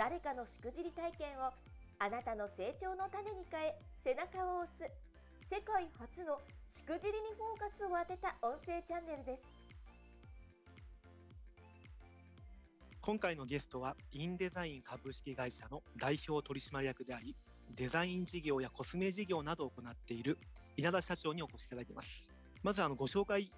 [0.00, 1.52] 誰かのしくじり体験を
[1.98, 4.90] あなたの成長の種に変え背中を押す。
[5.44, 6.38] 世界初の
[6.70, 9.42] しくじりにフォーカスを当てた音声チャンネルです。
[13.02, 17.36] 今回のゲストはインデザイン株式会社の代表取締役であり
[17.76, 20.38] デザイン事業やコスメ事業などを行っている
[20.78, 22.26] 稲田社長にお越しいただいています。
[22.62, 23.52] まずあのご紹介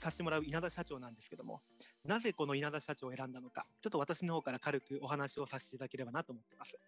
[0.00, 1.60] させてもらう稲田社長なんですけども
[2.06, 6.78] なぜこの稲田社長を選んだのかちょっと私の方から軽くお話をさせていただければなと思ってます。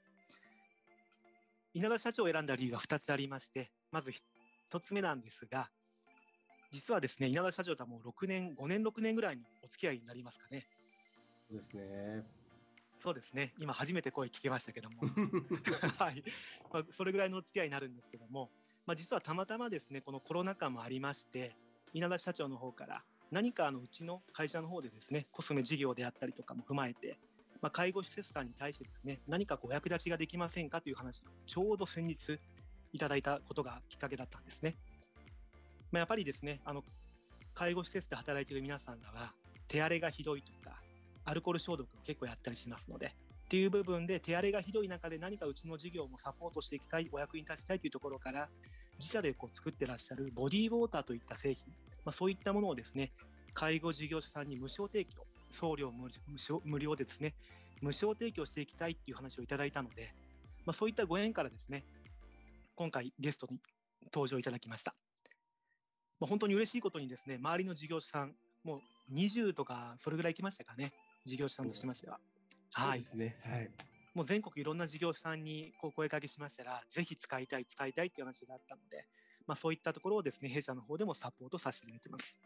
[1.74, 5.68] 稲田社長を選んだ理由が2つありましてまず1つ目なんですが
[6.72, 10.66] 実はですね稲田社長とはもう6年5年6年ぐらいのお付き合いになりますかね。
[11.48, 12.24] そうですね。
[12.98, 13.54] そうですね。
[13.58, 15.02] 今初めて声聞けましたけども。
[15.98, 16.22] はい、
[16.72, 18.50] まあ、それぐらいのお付き合いになるんですけども、
[18.86, 21.56] まあ、実はたまたまですねこのコロナ禍もありまして
[21.94, 27.18] 稲田社長の方から何かあのうちの会社の方でですねコスメ事業であったりとかも踏まえて、
[27.60, 32.38] まあ、介護施設さんに対してですね何かお役立ちができませんかという話をちょうど先日
[32.92, 34.76] いただいたことがきっかけだったんですね。
[35.90, 36.82] まあ、やっぱりですねあの
[37.54, 39.32] 介護施設で働いている皆さんらは
[39.66, 40.80] 手荒れがひどいとか
[41.24, 43.10] アルコール消毒を結構やったりしますのでっ
[43.48, 48.48] ていう部分で手荒れがひどい中で何かうちの事業もサポートしていきたいお役に立ちたいというところから
[48.98, 51.64] 自社でこう作ってらっしゃるボディーウォーターといった製品
[52.08, 53.12] まあ、そういったものをですね
[53.52, 56.08] 介護事業者さんに無償提供送料無
[56.64, 57.34] 無料でですね
[57.82, 60.08] 無償提供していきたいっていう話をいただいたので、
[60.64, 61.84] まあ、そういったご縁からですね
[62.76, 63.58] 今回ゲストに
[64.06, 64.94] 登場いただきました、
[66.18, 68.32] まあ、本当に嬉しいことにですね周りの事業者さん
[68.64, 68.80] も
[69.10, 70.94] う20とかそれぐらい来ましたかね
[71.26, 72.18] 事業者さんとしましては。
[72.72, 73.70] はいですね、はい。
[74.14, 79.06] もう全国いろんな事業者さんにこう声かけしましたら、ぜひ使いたい、使いたいっていう話があったので、
[79.48, 82.36] まあ、そういったところをですね、弊社の方でもサポートさせていただいてます。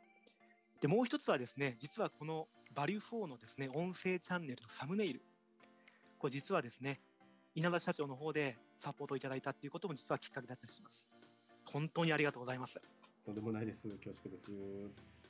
[0.80, 5.20] で、もう一つはですね、実はこのバリュー4のですね、音声チャンネルのサムネイル、
[6.18, 7.00] これ実はですね、
[7.56, 11.08] 稲田社長の方でサポートいただいたっていうことも実はきっかけだったりします。
[11.64, 12.80] 本当にありがとうございます。
[13.26, 13.82] とんでもないです。
[13.88, 14.50] 恐縮です。
[14.52, 14.54] い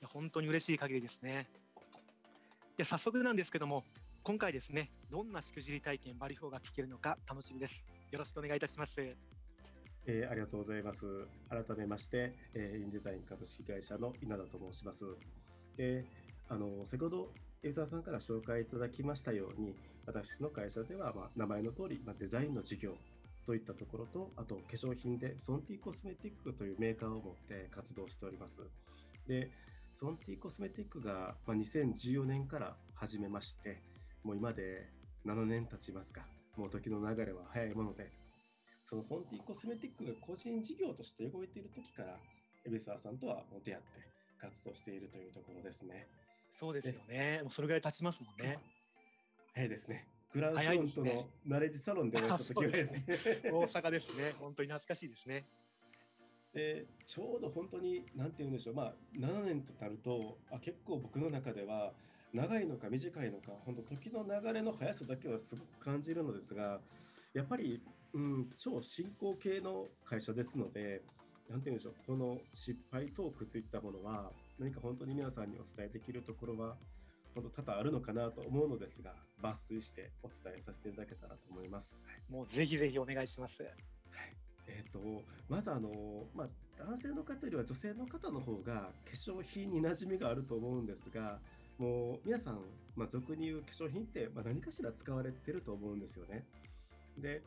[0.03, 1.49] や本当に嬉しい限りですね。
[2.77, 3.85] で早速なんですけども、
[4.25, 9.17] 今回ですねどんなしくじり体験バリフォーが聞けるのか楽しみですよろしくお願いいたします
[10.07, 11.05] えー、ありがとうございます。
[11.49, 15.05] 改めまして、えー、インデザイン株式会社の稲田と申します。
[15.77, 16.05] で
[16.49, 17.33] あの先ほど
[17.63, 19.75] 江沢さんから紹介いただきましたように
[20.07, 22.95] 私の会社では、まあ、名前の通り、まあ、デザインの事業
[23.47, 28.57] といったところとあと化粧品でソンティコスメティックというメーカーを持って活動しております。
[29.27, 29.51] で
[29.95, 33.81] ソンティコスメティックが、まあ、2014年から始めまして
[34.25, 34.89] もう今で
[35.27, 36.23] 7年経ちますか、
[36.57, 38.11] もう時の流れは早いもので、
[38.93, 42.21] そのフォンティコスメティックが個人事業として動いている時から、
[42.67, 43.89] 海老沢さんとは出会って
[44.39, 46.07] 活動しているというところですね。
[46.61, 47.41] そうですよね。
[47.41, 48.59] もうそれぐらい経ちますもんね。
[49.57, 50.05] 早いですね。
[50.35, 53.05] グランフロントのナレッジサロンでお会いした時はですね。
[53.51, 54.33] 大阪ですね。
[54.39, 55.47] 本当に懐かしいですね。
[56.53, 61.95] でちょうど本当に何て言うんでしょう、まあ、7年となるとあ結構僕の中では
[62.35, 66.79] 長いのか短いのか本当時の流れの速さだけはすごく感じるのですが
[67.35, 67.83] やっぱり、
[68.15, 71.03] うん、超進行形の会社ですので
[71.49, 76.77] 何て言うんでしょうこの失敗トークといったものは何か本当に皆さんにお伝えできるところは
[77.35, 81.91] 本当多々あるのかなと思うのですが抜粋してお伝えさせていただけたらと思います。
[82.29, 83.63] もうぜひぜひお願いします。
[83.63, 83.73] はい
[84.69, 85.91] えーと、まずあの、
[86.35, 91.39] まあ、男性の方よりは女性の方の方が化粧品に馴染みがあると思うんですが
[91.79, 92.61] もう皆さん、
[92.95, 96.45] まあ、俗に言う化粧品って、まあ、何かしら使われてると思うんですよね。
[97.19, 97.43] で、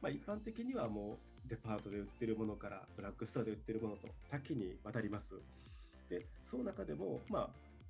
[0.00, 5.26] まあ、一般的にはもうデパートで売ってるものからドラッグストアで売ってるものと多岐にわたります。
[6.08, 7.42] で、その中でも、まあ、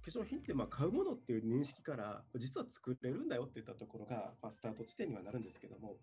[0.05, 5.97] 化粧品ってまあ買うものっていう認識から実は作れるんだよっていったところが、まあ、スタート地点にはなるんですけども、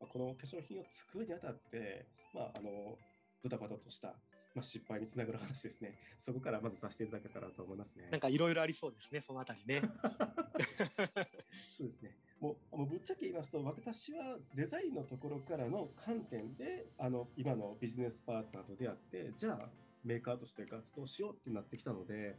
[0.00, 2.98] まあ、この化粧品を作るにあたって、まあ、あの
[3.42, 4.14] ドタバタとした
[4.54, 5.94] まあ、失敗につながる話ですね。
[6.24, 8.08] そこからまずさせていただけたらと思いますね。
[8.10, 9.82] なんかいろいろありそうですね、そのあたりね。
[11.78, 12.16] そうですね。
[12.40, 19.68] もうぶっちゃけ言いますと、私はデザインのところからの観点で、あの今のビジネスパートナーと出会って、じゃあ
[20.04, 22.36] メーカーとして活動しようってなってきたので、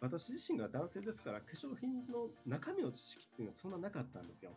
[0.00, 4.52] 私自身が男性ですから、化粧品の中身の知識っていうのはそんななかったんですよ。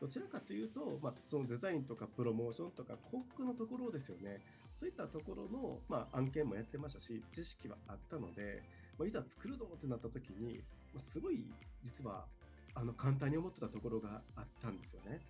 [0.00, 4.42] どちらかというと、まあ、そのデザインとかプロモーションとか広告のところですよね。
[4.78, 8.62] そういったところの、まあ、案件もやってましたし、知識はあったので、
[8.98, 10.62] まあ、いざ作るぞってなった時に、
[10.92, 11.46] まあ、すごい
[11.82, 12.26] 実は
[12.74, 15.20] あの簡単に思ってたところがあったんですよね。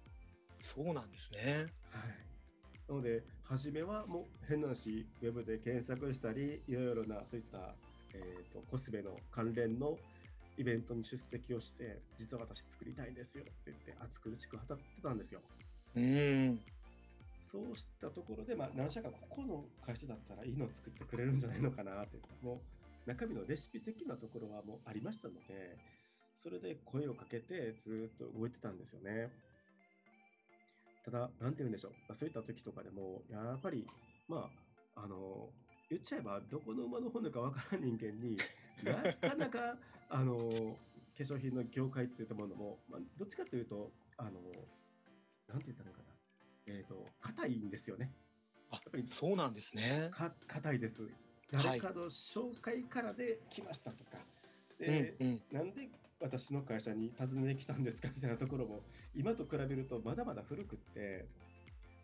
[0.61, 1.67] そうなんですね。
[1.91, 2.35] はい。
[2.89, 7.75] なので、初めはもう変な話、ウェブで検索したり、いろいろなそういった、
[8.15, 9.99] えーと、コスメの関連の
[10.57, 15.41] イベントに出席をして、実は私作りたいんですよって言って、熱苦しく語ってたんですよ。
[15.97, 16.61] うん
[17.53, 22.61] そうしたところで、まあ、何社かここの会社だったらいいのを作ってくれるんじゃないのかなって、も
[23.07, 25.77] う中身のレシピ的なところはもうありましたので、
[26.45, 29.31] それで声をかけてずっと動いてたんですよね。
[31.03, 33.87] ただ、なんて言うんでしょう、まあ、そういった時とかでも、やっぱり、
[34.29, 34.51] ま
[34.95, 35.49] あ、あの、
[35.89, 38.37] 言っちゃえば、どこの馬の骨かわからん人間に
[38.85, 39.79] なかなか、
[40.11, 40.37] あの、
[41.17, 44.31] 化粧品の業界っていったものも、まあ、どっちかというと、あの、
[45.49, 46.09] なんて言ったらいいかな、
[46.67, 48.13] えっ、ー、と、硬いんですよね。
[48.71, 50.11] あ、やっぱりそうなんですね。
[50.13, 51.09] か硬いです。
[51.53, 54.23] 誰かの紹介からで来ましたとか、は
[54.81, 55.89] い、で、うんうん、なんで
[56.25, 58.81] 私の会社に訪ねてきたんですかみたいなところも
[59.15, 61.27] 今と比べるとまだまだ古くって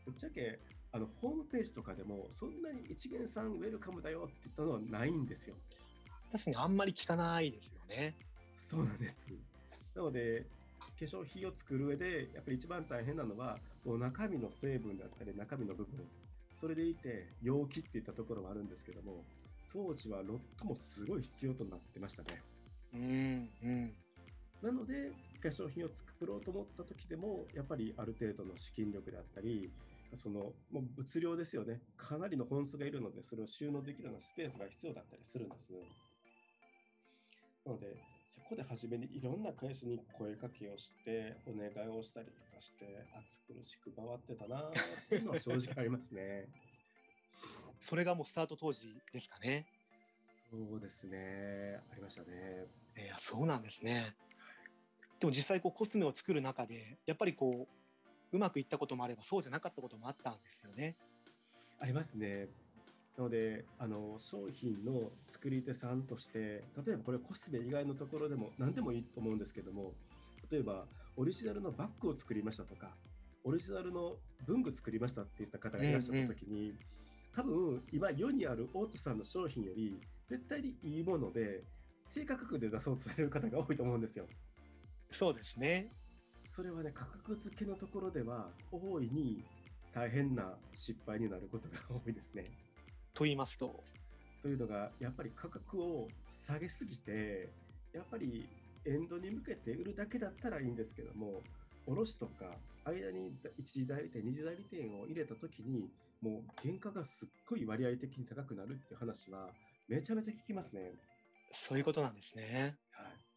[0.05, 0.59] ぶっちゃけ
[0.93, 5.55] あのホームページとかでもそんなに一元さんウェルカムだよって言ったのはないんですよ。
[6.33, 8.15] 確かにあんまり汚いですよね。
[8.69, 9.17] そうなんです。
[9.97, 10.45] なので
[10.81, 13.57] 化粧品を作る上でやっぱり一番大変なのは
[13.87, 16.07] もう中身の成分だったり中身の部分
[16.61, 19.25] それでいて容器っていったところはあるんですけども
[19.73, 22.43] 当時はロットもすごい必要となってましたね。
[22.95, 23.80] うんうん
[24.63, 25.13] なので、
[25.43, 29.71] 化粧品を作ろうと思った時でも、やっぱりある程度の資金力であったり、
[30.17, 35.73] そのもう物量ですよね、かなりの本数がいるので、それを収納できるようなスペースが必要だったりするんです。
[37.65, 37.97] なので、
[38.29, 44.71] そこで初めにいろんな会社に声かけをして、お願いをしたりとかして、暑苦しく回ってたなっ
[45.09, 46.49] ていうのは正直ありますね。
[47.81, 49.67] それがもうスタート当時ですかね。
[50.51, 52.67] そうですね、ありましたね。
[52.99, 54.17] いや、そうなんですね。
[55.21, 57.69] でも実際こうコスメを作る中でやっぱりこ
[58.33, 60.97] ううまくいったこともあればそうじゃなかったこともあったんですよね。
[61.79, 62.49] ありますね。
[63.17, 69.93] なのであの商品の作り手さんとして例えばこれコスメ以外のところでも何でもいいと思うんですけども
[70.51, 70.87] 例えば
[71.17, 72.89] オリジナルのバッグを作りましたとか
[73.45, 74.17] オリジナルの
[74.47, 76.79] 文具作りましたっていった方がいらっしゃった時に、うんうん、
[77.37, 81.63] 多分今世にある大津さんの商品より絶対にいいもので
[82.15, 84.27] 低価格で出そうとされる方が多いと思うんですよ。
[85.11, 85.93] そうですね。
[86.55, 89.45] それはね、価格付けのところでは、大いに
[89.93, 92.45] 大変な失敗になることが多いですね。
[93.15, 93.83] と言いますと
[94.43, 96.09] というのが、やっぱり価格を
[96.47, 97.49] 下げすぎて、
[97.93, 98.49] やっぱり
[98.87, 101.43] エンドに向けて売るだけだったらいいんですけども、
[101.87, 105.91] 卸とか間に1次代理店、2次代理店を入れたときに、
[106.21, 109.51] もう原価がすっごい割合的に高くなるっていう話は、
[109.89, 110.93] めちゃめちゃ聞きますね。
[111.53, 112.77] そういうことなんですね。
[112.93, 113.30] はい。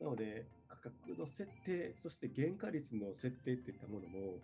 [0.00, 4.38] なので、価格の設定、そして原価率の設定っていったものも、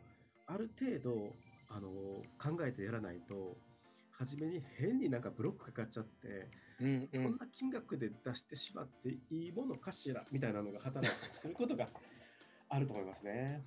[0.46, 1.34] ある程度、
[1.68, 1.88] あの
[2.38, 3.56] 考えてやらないと、
[4.12, 6.48] 初めに変になんかブロックかかっちゃって、
[6.80, 11.88] うんうん、こんな金額で出してしまっていいものかしらみたいなのが働いたりすることが
[12.68, 13.62] あると思いますね。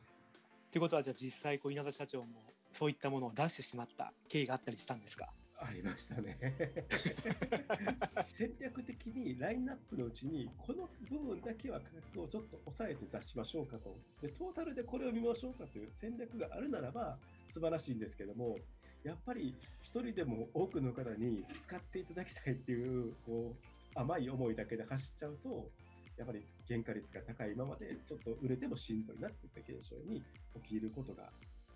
[0.72, 5.30] ということは、じゃあ実際、稲田社長もそういったものを出してしまった経緯があったりしたんですか？
[5.66, 6.38] ありましたね
[8.38, 17.18] 戦略的にラインナップのうちにこの部分だけは価格をちょっと抑えて出しましょうかとでトータルでこれを見ましょうかという戦略があるならば
[17.54, 18.58] 素晴らしいんですけども
[19.04, 23.56] やっぱり一人でも多くの方に使っていただきたいっていうこ
[23.96, 25.70] う甘い思いだけで走っちゃうと
[26.18, 30.24] やっぱり原価率が高いままでちょっと売れてもしんどいなっていった現象に
[30.64, 31.30] 起きることが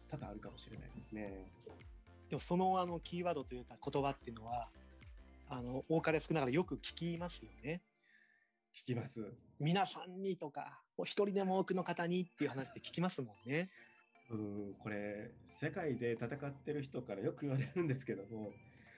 [0.10, 1.51] 多々あるかもしれないですね。
[2.30, 4.68] でもそのあのキーワードというか言葉っていうのは
[5.50, 7.82] あの多かれ少ながらよく聞きますよね。
[8.76, 9.12] 聞きます。
[9.60, 13.70] 皆さんにとかお一人でも多くの方にっていう話で聞きますもんね。
[14.30, 15.32] うんこれ
[15.62, 18.52] 世界で戦ってる人からよく言われるんですけども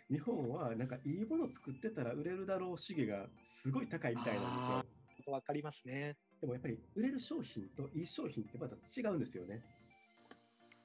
[0.09, 3.27] 日本はなんかいいもの作ってたら売れるだろう主義が
[3.61, 4.43] すごい高いみたいなん
[4.81, 4.83] で
[5.23, 5.33] すよ。
[5.33, 6.17] わかりますね。
[6.41, 9.61] でもやっぱり売れる商品といい商品ってまた違うんですよね。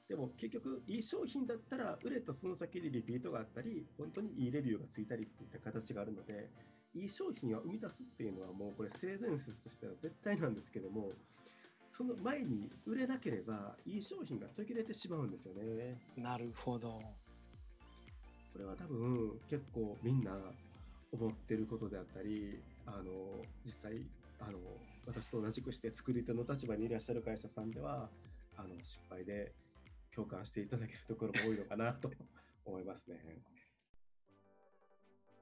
[0.09, 6.51] でも結局、いい商品だったら、売れたその先でリピートがあったり、本当にいいレビューがついたりっていった形があるので、
[6.95, 11.13] いい商品を生み出すっていうのはもうこれ性善説としては絶対なんですけども、
[11.97, 15.99] その前に売れなければ、いい商品が途切れてしまうんですよね。
[16.17, 17.01] なるほど。
[18.53, 20.37] これは多分結構みんな
[21.13, 24.05] 思ってることであったり、あの、実際、
[24.39, 24.59] あの、
[25.07, 28.11] 私と同じくして作り手の立場にいらっしゃる会社さんでは、
[28.57, 29.53] あの失敗で
[30.15, 32.11] 共感していただけるところも多いのかなと
[32.65, 33.19] 思いますね。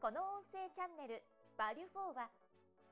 [0.00, 1.22] この音声チャンネル
[1.56, 2.30] バリュフォーは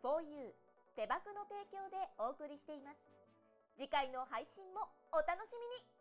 [0.02, 0.52] 4U
[0.94, 3.00] 手箱の提供でお送りしています。
[3.76, 5.99] 次回の配信もお楽しみに